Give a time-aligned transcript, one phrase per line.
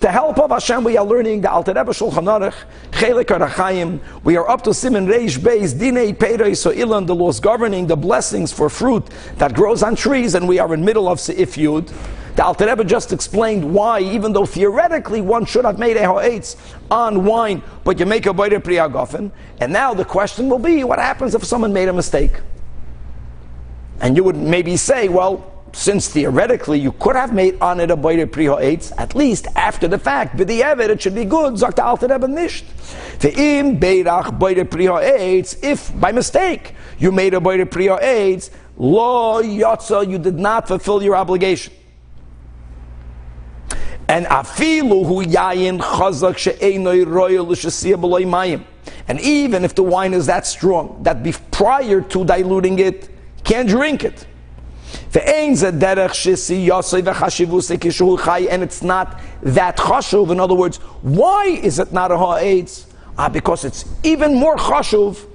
[0.00, 2.54] the help of Hashem, we are learning the Alter Rebbe Shulchan Aruch,
[2.90, 4.00] Chelik Arachayim.
[4.24, 8.50] We are up to Siman Reish Beis, Dinei Peiros Ha'ilan, the laws governing the blessings
[8.50, 11.92] for fruit that grows on trees, and we are in middle of Seif Yud.
[12.34, 16.56] The Alter Rebbe just explained why, even though theoretically one should have made a ha'etz
[16.90, 19.30] on wine, but you make a boire pri hagofen.
[19.60, 22.40] And now the question will be, what happens if someone made a mistake?
[24.00, 27.96] And you would maybe say, well, since theoretically you could have made on it a
[28.26, 31.58] pri ha'etz, at least after the fact, but the evid it should be good.
[31.58, 32.64] Sagt the Alter Rebbe nicht.
[33.22, 39.42] im beirach boire pri ha'etz, if by mistake you made a boire pri ha'etz, lo
[39.42, 41.72] yotza, you did not fulfill your obligation.
[44.08, 48.64] And afilu hu yayin chazak she'enoi royal l'shasiyah mayim.
[49.06, 53.08] And even if the wine is that strong, that be prior to diluting it,
[53.44, 54.26] can't drink it.
[55.12, 55.56] And
[58.62, 60.30] it's not that chashuv.
[60.30, 62.86] In other words, why is it not a ha'etz?
[63.18, 65.26] Ah, because it's even more chashuv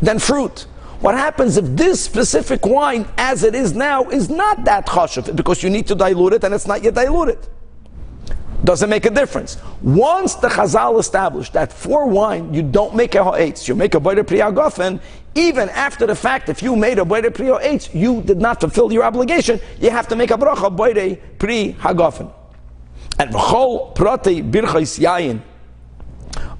[0.00, 0.66] than fruit.
[1.00, 5.34] What happens if this specific wine, as it is now, is not that chashuv?
[5.34, 7.38] Because you need to dilute it and it's not yet diluted.
[8.64, 9.58] Doesn't make a difference.
[9.82, 14.00] Once the Chazal established that for wine you don't make a ha'etz, you make a
[14.00, 15.00] boire pri hagofen,
[15.34, 18.90] even after the fact, if you made a boire pri ha'etz, you did not fulfill
[18.90, 22.32] your obligation, you have to make a bracha boire pri hagofen.
[23.18, 25.42] And v'chol prati birchais yayin.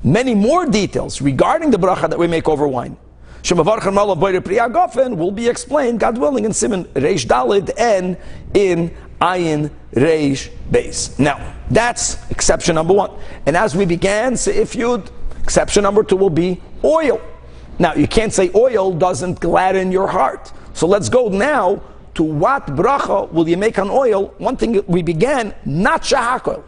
[0.02, 2.98] Many more details regarding the bracha that we make over wine.
[3.42, 8.18] Shemavarchan malav boire pri hagofen will be explained, God willing, in Siman Reish Dalid and
[8.52, 11.18] in Ayin Reish Beis.
[11.18, 13.10] Now, that's exception number one.
[13.46, 15.10] And as we began, if you'd,
[15.42, 17.20] exception number two will be oil.
[17.78, 20.52] Now, you can't say oil doesn't gladden your heart.
[20.74, 21.82] So let's go now
[22.14, 24.34] to what bracha will you make on oil?
[24.38, 26.62] One thing we began, not shahakol.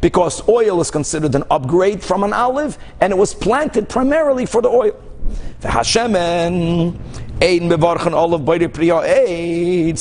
[0.00, 4.62] Because oil is considered an upgrade from an olive, and it was planted primarily for
[4.62, 4.98] the oil.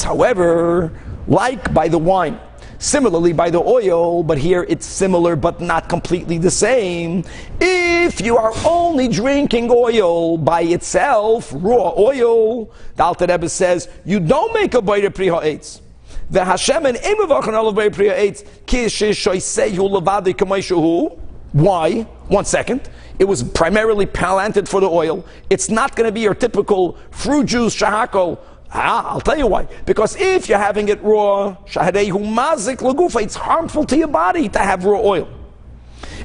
[0.03, 0.91] However,
[1.29, 2.39] like by the wine,
[2.81, 7.25] Similarly, by the oil, but here it's similar but not completely the same.
[7.59, 14.21] If you are only drinking oil by itself, raw oil, the Alter Rebbe says, you
[14.21, 15.81] don't make a Boire Pri Ha'etz.
[16.29, 21.19] The Hashem and Emavachan Olav Boire Pri Ha'etz, Kishishoisehu Levadi Kamaishuhu.
[21.51, 22.03] Why?
[22.29, 22.89] One second.
[23.17, 25.25] It was primarily planted for the oil.
[25.49, 28.39] It's not going to be your typical fruit juice shahako
[28.71, 29.67] Ah, I'll tell you why.
[29.85, 35.27] Because if you're having it raw, it's harmful to your body to have raw oil.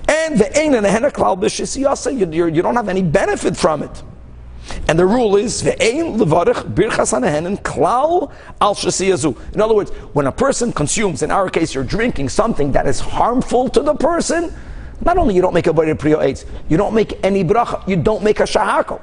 [0.07, 1.11] And the ein and the henna
[2.53, 4.03] you don't have any benefit from it.
[4.89, 8.75] And the rule is the ein levarich birchas anehen klal al
[9.55, 13.01] In other words, when a person consumes, in our case, you're drinking something that is
[13.01, 14.53] harmful to the person.
[15.03, 18.23] Not only you don't make a bari priyo you don't make any bracha, you don't
[18.23, 19.01] make a shahakal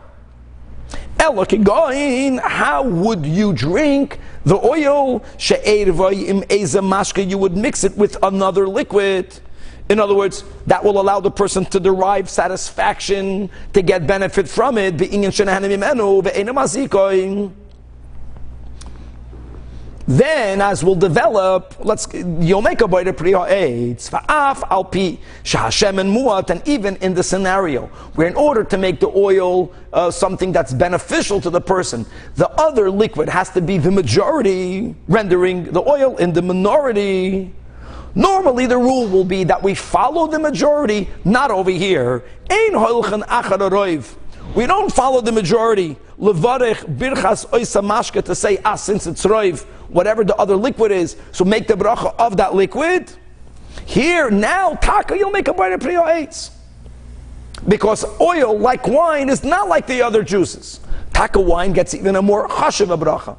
[1.64, 5.24] going, how would you drink the oil?
[5.38, 9.40] You would mix it with another liquid.
[9.90, 14.80] In other words, that will allow the person to derive satisfaction, to get benefit from
[14.80, 14.98] it.
[20.12, 26.14] Then, as we'll develop, let's you'll make a boire pri ha'etz fa'af alpi shahashem and
[26.14, 27.86] muat, and even in the scenario
[28.16, 32.06] where, in order to make the oil uh, something that's beneficial to the person,
[32.36, 37.54] the other liquid has to be the majority, rendering the oil in the minority.
[38.14, 42.26] Normally, the rule will be that we follow the majority, not over here.
[42.50, 42.74] Ein
[44.56, 45.96] We don't follow the majority.
[46.22, 51.44] Levarech birchas oisa to say, ah, since it's roiv, whatever the other liquid is, so
[51.44, 53.12] make the bracha of that liquid.
[53.86, 56.52] Here, now, taka, you'll make a boire pri ha'etz.
[57.68, 60.80] Because oil, like wine, is not like the other juices.
[61.12, 63.38] Taka wine gets even a more chashiv bracha.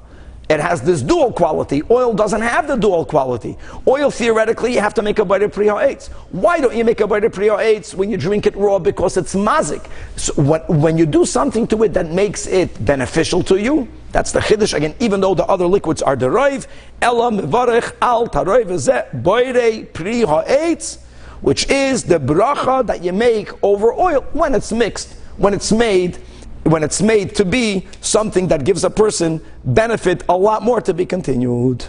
[0.53, 1.83] It has this dual quality.
[1.91, 3.57] Oil doesn't have the dual quality.
[3.89, 6.09] Oil, theoretically, you have to make a boire pri ha'etz.
[6.31, 8.79] Why don't you make a boire pri ha'etz when you drink it raw?
[8.79, 9.89] Because it's mazik.
[10.17, 10.35] So
[10.69, 14.75] when, you do something to it that makes it beneficial to you, that's the chiddush
[14.75, 14.95] again.
[15.01, 16.67] Even though the other liquids are derived,
[17.01, 20.99] elam varech al taroiv boire pri ha'etz,
[21.41, 26.19] which is the bracha that you make over oil when it's mixed, when it's made,
[26.65, 30.95] when it's made to be something that gives a person benefit a lot more to
[30.95, 31.85] be continued.